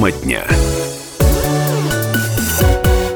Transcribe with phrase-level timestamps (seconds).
[0.00, 0.46] Тема дня.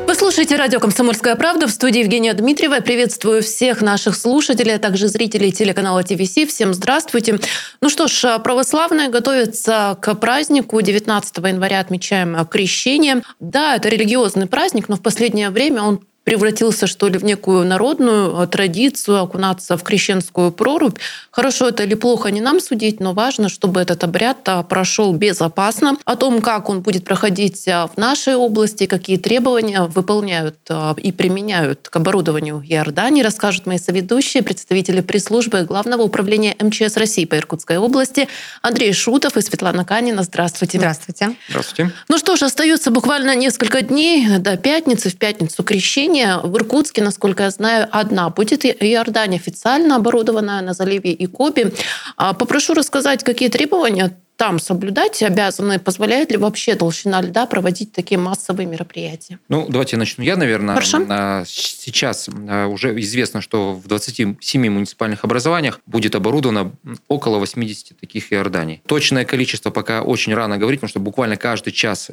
[0.06, 0.14] Вы
[0.58, 2.80] радио «Комсомольская правда» в студии Евгения Дмитриева.
[2.82, 6.34] приветствую всех наших слушателей, а также зрителей телеканала ТВС.
[6.46, 7.38] Всем здравствуйте.
[7.80, 10.82] Ну что ж, православные готовятся к празднику.
[10.82, 13.22] 19 января отмечаем крещение.
[13.40, 18.42] Да, это религиозный праздник, но в последнее время он превратился, что ли, в некую народную
[18.42, 20.98] э, традицию окунаться в крещенскую прорубь.
[21.30, 25.96] Хорошо это или плохо, не нам судить, но важно, чтобы этот обряд а, прошел безопасно.
[26.04, 31.12] О том, как он будет проходить а, в нашей области, какие требования выполняют а, и
[31.12, 37.76] применяют к оборудованию Иордании, расскажут мои соведущие, представители пресс-службы Главного управления МЧС России по Иркутской
[37.76, 38.28] области
[38.62, 40.22] Андрей Шутов и Светлана Канина.
[40.22, 40.78] Здравствуйте.
[40.78, 41.36] Здравствуйте.
[41.48, 41.92] Здравствуйте.
[42.08, 45.10] Ну что ж, остается буквально несколько дней до пятницы.
[45.10, 48.64] В пятницу крещение Армения в Иркутске, насколько я знаю, одна будет.
[48.64, 51.72] Иордания официально оборудованная на заливе Икоби.
[52.16, 55.78] А, попрошу рассказать, какие требования там соблюдать обязаны?
[55.78, 59.38] Позволяет ли вообще толщина льда проводить такие массовые мероприятия?
[59.48, 60.74] Ну, давайте начну я, наверное.
[60.74, 61.06] Хорошо.
[61.08, 64.36] А, сейчас а, уже известно, что в 27
[64.70, 66.72] муниципальных образованиях будет оборудовано
[67.08, 68.82] около 80 таких иорданий.
[68.86, 72.10] Точное количество пока очень рано говорить, потому что буквально каждый час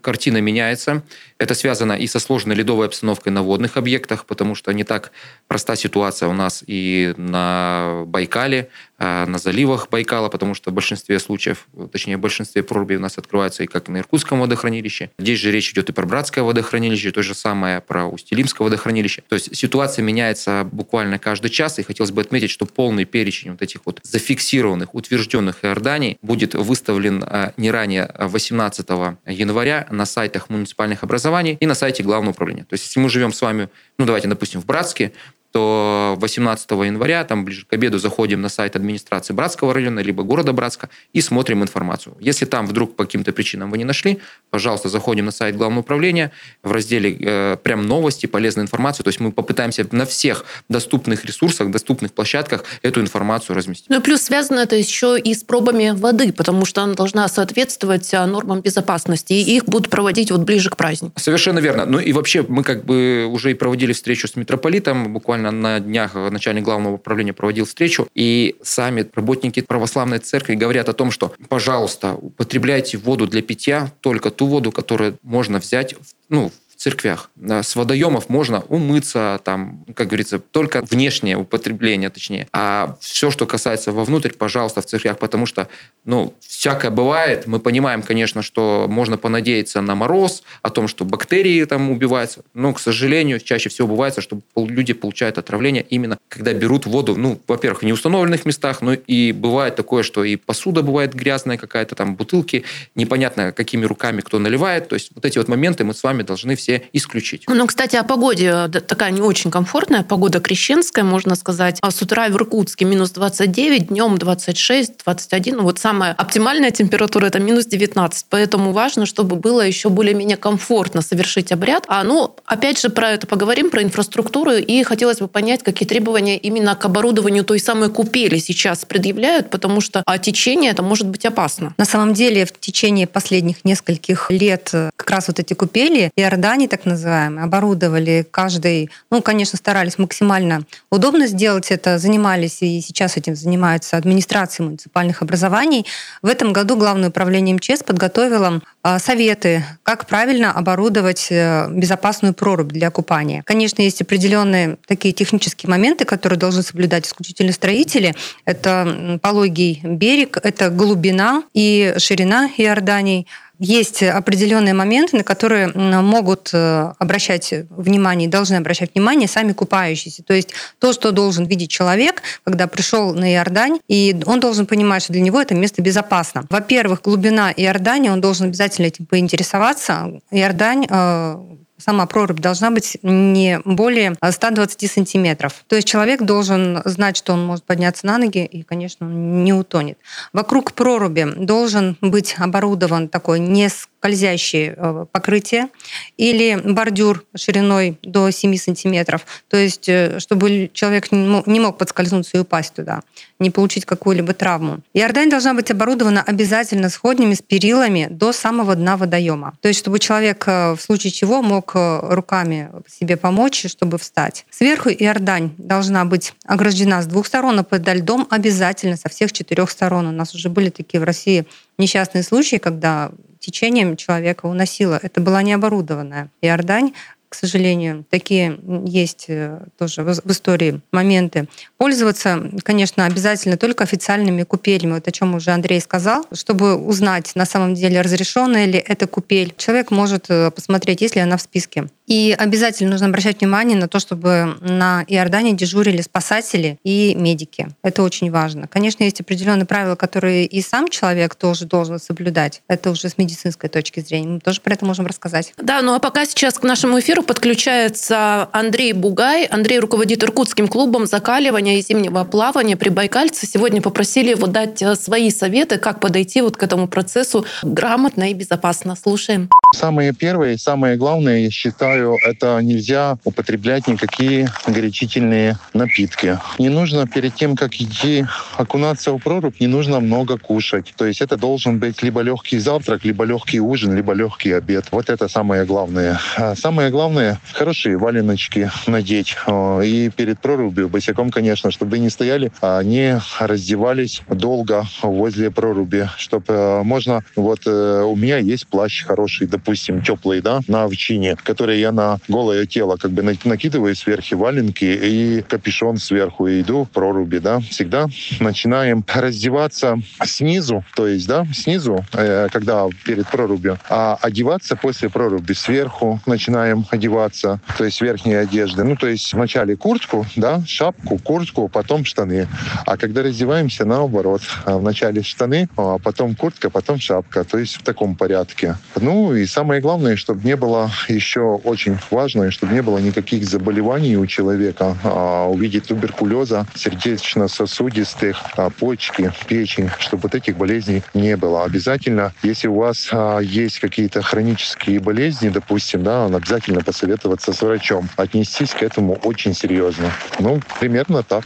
[0.00, 1.02] картина меняется.
[1.38, 5.12] Это связано и со сложной ледовой обстановкой на водных объектах, потому что не так
[5.46, 11.66] проста ситуация у нас и на Байкале, на заливах Байкала, потому что в большинстве случаев,
[11.92, 15.10] точнее, в большинстве прорубей у нас открываются и как на Иркутском водохранилище.
[15.18, 19.22] Здесь же речь идет и про Братское водохранилище, то же самое про Усть-Илимское водохранилище.
[19.28, 23.62] То есть ситуация меняется буквально каждый час, и хотелось бы отметить, что полный перечень вот
[23.62, 28.88] этих вот зафиксированных, утвержденных Иорданий будет выставлен а, не ранее 18
[29.26, 32.64] января на сайтах муниципальных образований и на сайте Главного управления.
[32.64, 35.12] То есть если мы живем с вами, ну давайте, допустим, в Братске,
[35.52, 40.52] то 18 января, там ближе к обеду, заходим на сайт администрации Братского района, либо города
[40.52, 42.16] Братска и смотрим информацию.
[42.20, 44.18] Если там вдруг по каким-то причинам вы не нашли,
[44.50, 46.32] пожалуйста, заходим на сайт Главного управления
[46.62, 49.04] в разделе э, прям новости, полезная информация.
[49.04, 53.88] То есть мы попытаемся на всех доступных ресурсах, доступных площадках эту информацию разместить.
[53.88, 58.12] Ну и плюс связано это еще и с пробами воды, потому что она должна соответствовать
[58.12, 61.18] а, нормам безопасности, и их будут проводить вот ближе к празднику.
[61.18, 61.84] Совершенно верно.
[61.86, 65.80] Ну и вообще мы как бы уже и проводили встречу с митрополитом, буквально буквально на
[65.80, 71.32] днях начальник главного управления проводил встречу, и сами работники православной церкви говорят о том, что,
[71.48, 75.94] пожалуйста, употребляйте воду для питья, только ту воду, которую можно взять
[76.28, 77.30] ну, церквях.
[77.36, 82.46] С водоемов можно умыться, там, как говорится, только внешнее употребление, точнее.
[82.52, 85.68] А все, что касается вовнутрь, пожалуйста, в церквях, потому что,
[86.04, 87.46] ну, всякое бывает.
[87.46, 92.42] Мы понимаем, конечно, что можно понадеяться на мороз, о том, что бактерии там убиваются.
[92.54, 97.40] Но, к сожалению, чаще всего бывает, что люди получают отравление именно когда берут воду, ну,
[97.48, 102.14] во-первых, в неустановленных местах, но и бывает такое, что и посуда бывает грязная какая-то, там
[102.14, 104.88] бутылки, непонятно, какими руками кто наливает.
[104.88, 107.44] То есть вот эти вот моменты мы с вами должны все все исключить.
[107.48, 108.68] Ну, кстати, о погоде.
[108.68, 111.78] Такая не очень комфортная погода крещенская, можно сказать.
[111.80, 115.56] А с утра в Иркутске минус 29, днем 26, 21.
[115.56, 118.26] Ну, вот самая оптимальная температура это минус 19.
[118.28, 121.84] Поэтому важно, чтобы было еще более-менее комфортно совершить обряд.
[121.88, 124.52] А ну, опять же, про это поговорим, про инфраструктуру.
[124.52, 129.80] И хотелось бы понять, какие требования именно к оборудованию той самой купели сейчас предъявляют, потому
[129.80, 131.74] что а, течение это может быть опасно.
[131.78, 136.58] На самом деле, в течение последних нескольких лет э, как раз вот эти купели Иордания
[136.58, 143.16] зданий, так называемые, оборудовали каждый, ну, конечно, старались максимально удобно сделать это, занимались и сейчас
[143.16, 145.86] этим занимаются администрации муниципальных образований.
[146.22, 152.72] В этом году Главное управление МЧС подготовило а, советы, как правильно оборудовать э, безопасную прорубь
[152.72, 153.42] для купания.
[153.44, 158.14] Конечно, есть определенные такие технические моменты, которые должны соблюдать исключительно строители.
[158.44, 163.26] Это пологий берег, это глубина и ширина Иорданий–
[163.58, 170.22] есть определенные моменты, на которые могут э, обращать внимание, должны обращать внимание сами купающиеся.
[170.22, 175.02] То есть то, что должен видеть человек, когда пришел на Иордань, и он должен понимать,
[175.02, 176.44] что для него это место безопасно.
[176.50, 180.20] Во-первых, глубина Иордани, он должен обязательно этим поинтересоваться.
[180.30, 181.36] Иордань э,
[181.78, 185.64] сама прорубь должна быть не более 120 сантиметров.
[185.68, 189.52] То есть человек должен знать, что он может подняться на ноги и, конечно, он не
[189.52, 189.98] утонет.
[190.32, 193.68] Вокруг проруби должен быть оборудован такой не
[193.98, 195.68] скользящее э, покрытие
[196.16, 199.26] или бордюр шириной до 7 сантиметров.
[199.48, 203.02] То есть, э, чтобы человек не мог подскользнуться и упасть туда,
[203.40, 204.80] не получить какую-либо травму.
[204.94, 209.54] Иордань должна быть оборудована обязательно сходнями с перилами до самого дна водоема.
[209.60, 214.46] То есть, чтобы человек э, в случае чего мог руками себе помочь, чтобы встать.
[214.50, 219.70] Сверху Иордань должна быть ограждена с двух сторон, а под льдом обязательно со всех четырех
[219.70, 220.06] сторон.
[220.06, 221.46] У нас уже были такие в России
[221.78, 224.98] несчастные случаи, когда течением человека уносило.
[225.02, 226.92] Это была необорудованная Иордань,
[227.28, 231.46] к сожалению, такие есть э, тоже в истории моменты.
[231.76, 237.44] Пользоваться, конечно, обязательно только официальными купелями, вот о чем уже Андрей сказал, чтобы узнать, на
[237.44, 239.52] самом деле разрешенная ли эта купель.
[239.58, 241.88] Человек может э, посмотреть, есть ли она в списке.
[242.08, 247.68] И обязательно нужно обращать внимание на то, чтобы на Иордании дежурили спасатели и медики.
[247.82, 248.66] Это очень важно.
[248.66, 252.62] Конечно, есть определенные правила, которые и сам человек тоже должен соблюдать.
[252.66, 254.28] Это уже с медицинской точки зрения.
[254.28, 255.52] Мы тоже про это можем рассказать.
[255.58, 259.44] Да, ну а пока сейчас к нашему эфиру подключается Андрей Бугай.
[259.44, 263.46] Андрей руководит Иркутским клубом закаливания и зимнего плавания при Байкальце.
[263.46, 268.34] Сегодня попросили его дать э, свои советы, как подойти вот к этому процессу грамотно и
[268.34, 268.96] безопасно.
[268.96, 269.50] Слушаем.
[269.74, 276.38] Самое первое и самое главное, я считаю, это нельзя употреблять никакие горячительные напитки.
[276.58, 278.24] Не нужно перед тем, как идти
[278.56, 280.94] окунаться в прорубь, не нужно много кушать.
[280.96, 284.86] То есть это должен быть либо легкий завтрак, либо легкий ужин, либо легкий обед.
[284.90, 286.18] Вот это самое главное.
[286.38, 289.36] А самое главное, хорошие валеночки надеть.
[289.84, 296.54] И перед прорубью, босиком, конечно, чтобы не стояли, а не раздевались долго возле проруби, чтобы
[296.54, 297.22] э, можно...
[297.36, 302.18] Вот э, у меня есть плащ хороший, допустим, теплый, да, на овчине, который я на
[302.28, 307.60] голое тело как бы накидываю сверху валенки и капюшон сверху и иду в проруби, да.
[307.60, 308.06] Всегда
[308.40, 315.52] начинаем раздеваться снизу, то есть, да, снизу, э, когда перед прорубью, а одеваться после проруби
[315.52, 318.84] сверху начинаем одеваться, то есть верхние одежды.
[318.84, 322.48] Ну, то есть вначале куртку, да, шапку, куртку, потом штаны.
[322.86, 324.42] А когда раздеваемся, наоборот.
[324.64, 327.44] А вначале штаны, а потом куртка, потом шапка.
[327.44, 328.76] То есть в таком порядке.
[329.00, 334.16] Ну и самое главное, чтобы не было еще очень важно, чтобы не было никаких заболеваний
[334.16, 341.64] у человека, а увидеть туберкулеза, сердечно-сосудистых, а, почки, печень, чтобы вот этих болезней не было.
[341.64, 348.08] Обязательно, если у вас а, есть какие-то хронические болезни, допустим, да, обязательно посоветоваться с врачом,
[348.16, 350.12] отнестись к этому очень серьезно.
[350.38, 351.44] Ну, примерно так.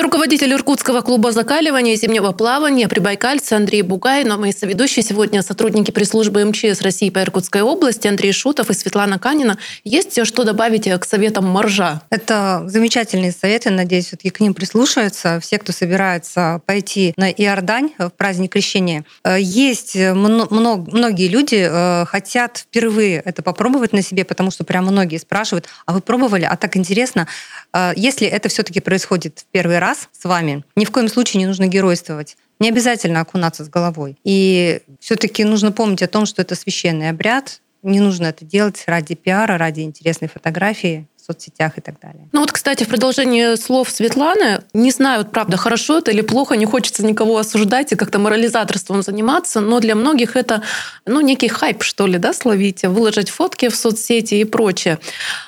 [0.00, 4.24] Руководитель Иркутского клуба закаливания и зимнего плавания при Байкальце Андрей Бугай.
[4.24, 9.18] Но мои соведущие сегодня сотрудники пресс-службы МЧС России по Иркутской области Андрей Шутов и Светлана
[9.18, 9.58] Канина.
[9.84, 12.02] Есть что добавить к советам Моржа?
[12.10, 13.70] Это замечательные советы.
[13.70, 19.04] Надеюсь, все-таки к ним прислушаются все, кто собирается пойти на Иордань в праздник крещения.
[19.24, 24.86] Э, есть много, многие люди э, хотят впервые это попробовать на себе, потому что прям
[24.86, 26.44] многие спрашивают, а вы пробовали?
[26.44, 27.26] А так интересно.
[27.72, 31.40] Э, если это все-таки происходит в первый первый раз с вами, ни в коем случае
[31.40, 32.36] не нужно геройствовать.
[32.60, 34.16] Не обязательно окунаться с головой.
[34.24, 37.60] И все-таки нужно помнить о том, что это священный обряд.
[37.82, 42.28] Не нужно это делать ради пиара, ради интересной фотографии в соцсетях и так далее.
[42.32, 46.66] Ну вот, кстати, в продолжении слов Светланы, не знаю, правда, хорошо это или плохо, не
[46.66, 50.62] хочется никого осуждать и как-то морализаторством заниматься, но для многих это,
[51.06, 54.98] ну, некий хайп, что ли, да, словить, выложить фотки в соцсети и прочее.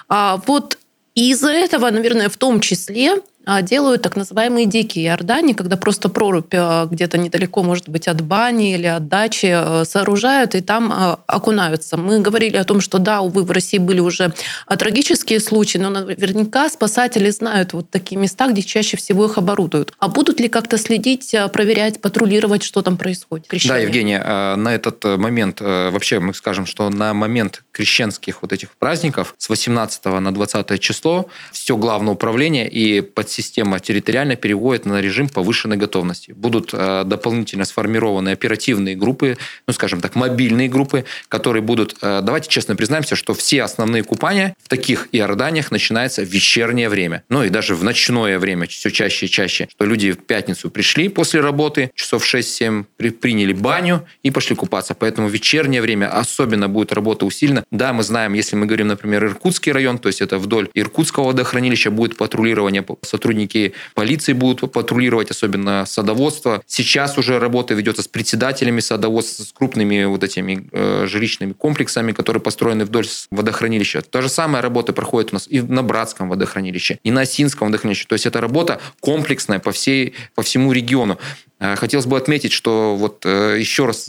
[0.08, 0.78] А вот
[1.16, 3.16] из-за этого, наверное, в том числе
[3.62, 8.74] делают так называемые дикие Иордани, когда просто прорубь а, где-то недалеко, может быть, от бани
[8.74, 11.96] или от дачи а, сооружают и там окунаются.
[11.96, 14.32] Мы говорили о том, что да, увы, в России были уже
[14.68, 19.92] трагические случаи, но наверняка спасатели знают вот такие места, где чаще всего их оборудуют.
[19.98, 23.48] А будут ли как-то следить, проверять, патрулировать, что там происходит?
[23.48, 23.78] Крещение?
[23.78, 28.52] Да, Евгения, на этот э, момент, э, вообще мы скажем, что на момент крещенских вот
[28.52, 34.86] этих праздников с 18 на 20 число все главное управление и под система территориально переводит
[34.86, 36.32] на режим повышенной готовности.
[36.32, 41.96] Будут э, дополнительно сформированы оперативные группы, ну, скажем так, мобильные группы, которые будут...
[42.02, 47.22] Э, давайте честно признаемся, что все основные купания в таких Иорданиях начинаются в вечернее время.
[47.28, 49.68] Ну, и даже в ночное время все чаще и чаще.
[49.70, 54.94] Что люди в пятницу пришли после работы, часов 6-7 при, приняли баню и пошли купаться.
[54.94, 57.64] Поэтому в вечернее время особенно будет работа усилена.
[57.70, 61.90] Да, мы знаем, если мы говорим, например, Иркутский район, то есть это вдоль Иркутского водохранилища
[61.90, 62.84] будет патрулирование
[63.20, 66.62] сотрудники полиции будут патрулировать, особенно садоводство.
[66.66, 72.40] Сейчас уже работа ведется с председателями садоводства, с крупными вот этими э, жилищными комплексами, которые
[72.40, 74.00] построены вдоль водохранилища.
[74.02, 78.06] Та же самая работа проходит у нас и на Братском водохранилище, и на Осинском водохранилище.
[78.08, 81.18] То есть это работа комплексная по, всей, по всему региону.
[81.58, 84.06] Э, хотелось бы отметить, что вот э, еще раз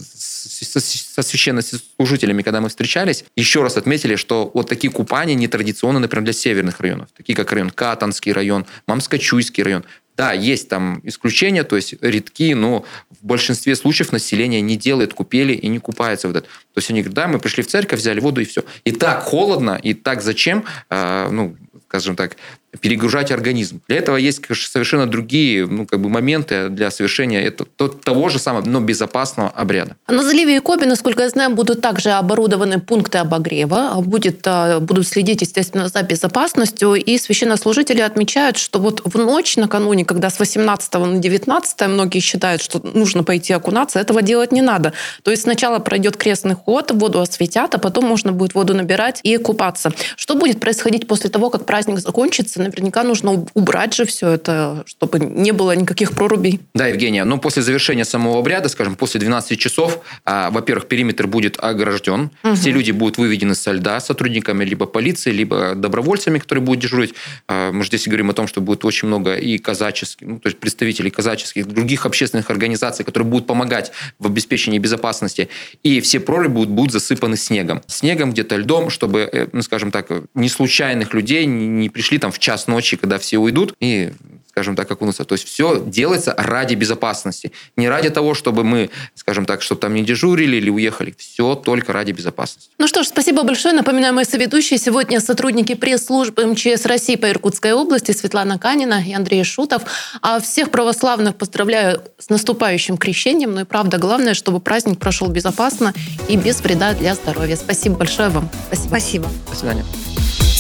[0.49, 6.33] со священнослужителями, когда мы встречались, еще раз отметили, что вот такие купания нетрадиционны, например, для
[6.33, 9.83] северных районов, такие как район Катанский район, Мамскочуйский район.
[10.17, 15.53] Да, есть там исключения, то есть редки, но в большинстве случаев население не делает купели
[15.53, 16.45] и не купается в этот.
[16.45, 18.63] То есть они говорят, да, мы пришли в церковь, взяли воду и все.
[18.83, 21.55] И так холодно, и так зачем, э, ну,
[21.87, 22.37] скажем так,
[22.79, 23.81] перегружать организм.
[23.87, 28.39] Для этого есть конечно, совершенно другие ну, как бы моменты для совершения это, того же
[28.39, 29.97] самого, но безопасного обряда.
[30.07, 35.41] На заливе Икоби, насколько я знаю, будут также оборудованы пункты обогрева, будет, а, будут следить,
[35.41, 41.19] естественно, за безопасностью, и священнослужители отмечают, что вот в ночь накануне, когда с 18 на
[41.19, 44.93] 19 многие считают, что нужно пойти окунаться, этого делать не надо.
[45.23, 49.37] То есть сначала пройдет крестный ход, воду осветят, а потом можно будет воду набирать и
[49.37, 49.91] купаться.
[50.15, 52.60] Что будет происходить после того, как праздник закончится?
[52.63, 56.59] Наверняка нужно убрать же все это, чтобы не было никаких прорубей.
[56.73, 61.57] Да, Евгения, но после завершения самого обряда, скажем, после 12 часов, а, во-первых, периметр будет
[61.59, 62.55] огражден, угу.
[62.55, 67.13] все люди будут выведены со льда сотрудниками либо полиции, либо добровольцами, которые будут дежурить.
[67.47, 70.47] А, мы же здесь говорим о том, что будет очень много и казаческих, ну, то
[70.47, 75.49] есть представителей казаческих, других общественных организаций, которые будут помогать в обеспечении безопасности.
[75.83, 77.81] И все прорубы будут, будут засыпаны снегом.
[77.87, 82.39] Снегом, где-то льдом, чтобы, э, ну, скажем так, не случайных людей не пришли там в
[82.39, 84.11] час ночи, когда все уйдут, и
[84.51, 85.23] скажем так, окунуться.
[85.23, 87.53] То есть все делается ради безопасности.
[87.77, 91.15] Не ради того, чтобы мы, скажем так, чтобы там не дежурили или уехали.
[91.17, 92.69] Все только ради безопасности.
[92.77, 93.73] Ну что ж, спасибо большое.
[93.73, 99.43] Напоминаю, мои соведущие сегодня сотрудники пресс-службы МЧС России по Иркутской области Светлана Канина и Андрей
[99.45, 99.83] Шутов.
[100.21, 103.53] А всех православных поздравляю с наступающим крещением.
[103.53, 105.93] Ну и правда, главное, чтобы праздник прошел безопасно
[106.27, 107.55] и без вреда для здоровья.
[107.55, 108.49] Спасибо большое вам.
[108.67, 108.89] Спасибо.
[108.89, 109.29] Спасибо.
[109.49, 109.85] До свидания.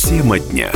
[0.07, 0.71] Тема дня.